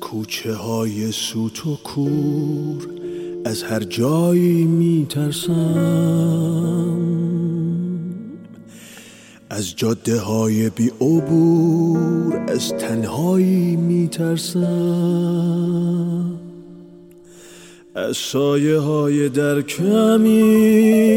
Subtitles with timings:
[0.00, 2.88] کوچه های سوت و کور
[3.44, 5.50] از هر جایی میترسم.
[9.50, 14.60] از جاده های بی عبور از تنهایی میترسم.
[17.94, 21.10] از سایه های در کمین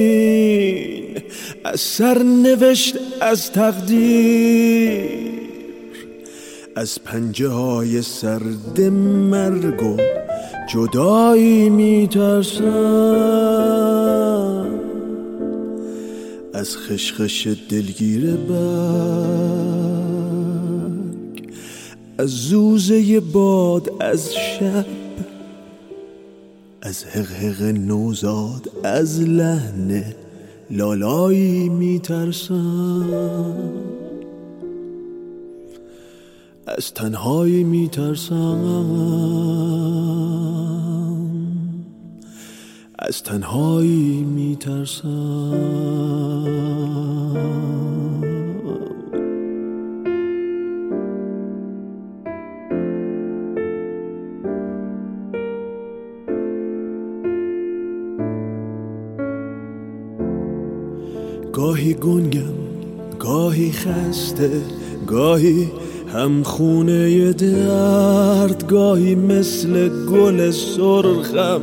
[1.63, 5.32] از سرنوشت از تقدیر
[6.75, 9.97] از پنجه های سرد مرگ و
[10.69, 12.63] جدایی میترسم.
[16.53, 19.53] از خشخش دلگیر برگ
[22.17, 24.85] از زوزه باد از شب
[26.81, 30.03] از حقحق نوزاد از لحن
[30.71, 33.43] لالایی میترسم.
[36.67, 38.59] از تنهایی میترسم.
[42.99, 45.09] از تنهایی میترسم.
[61.53, 62.53] گاهی گنگم
[63.19, 64.61] گاهی خسته
[65.07, 65.82] گاهی
[66.13, 71.61] هم خونه درد گاهی مثل گل سرخم.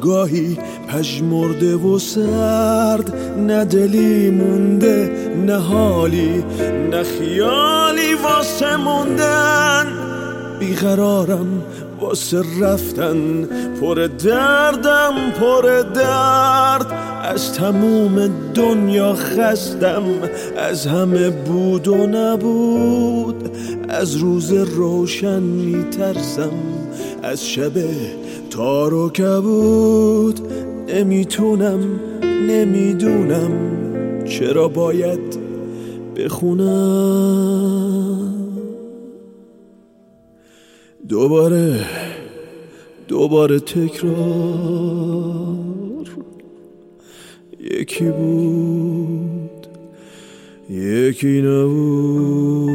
[0.00, 5.10] گاهی پژمرده و سرد نه دلی مونده
[5.46, 6.44] نه حالی
[6.90, 9.86] نه خیالی واسه موندن.
[10.62, 11.62] بیقرارم
[12.00, 13.48] واسه رفتن
[13.80, 16.86] پر دردم پر درد.
[17.22, 20.02] از تموم دنیا خستم
[20.56, 23.50] از همه بود و نبود.
[23.88, 26.52] از روز روشن میترسم
[27.22, 27.72] از شب
[28.50, 30.40] تار و کبود.
[30.88, 31.80] نمی‌تونم
[32.48, 33.50] نمی‌دونم
[34.24, 35.38] چرا باید
[36.16, 37.62] بخونم.
[41.12, 41.86] دوباره
[43.08, 44.12] دوباره تکرار.
[47.60, 49.66] یکی بود
[50.70, 52.72] یکی نبود.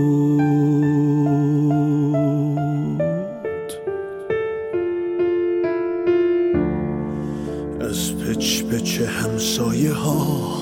[7.81, 10.57] از پچ پچ همسایه ها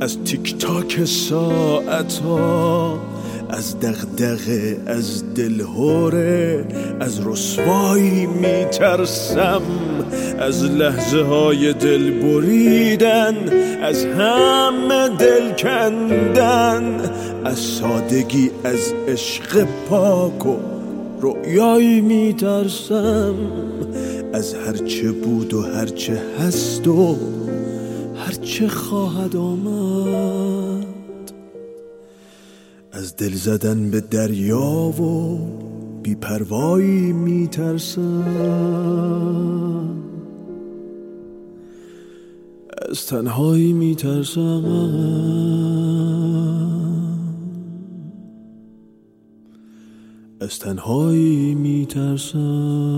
[0.00, 3.15] از تیک تاک ساعت ها
[3.50, 6.64] از دغدغه از دلهوره
[7.00, 9.62] از رسوایی میترسم
[10.38, 13.36] از لحظه های دل بریدن
[13.82, 17.00] از همه دل کندن
[17.44, 20.56] از سادگی از عشق پاک و
[21.20, 23.34] رؤیایی میترسم
[24.32, 27.16] از هرچه بود و هرچه هست و
[28.16, 30.65] هرچه خواهد آمد.
[32.96, 35.38] از دل زدن به دریا و
[36.02, 38.24] بیپروایی میترسم.
[42.90, 44.64] از تنهایی میترسم.
[50.40, 52.96] از تنهایی میترسم.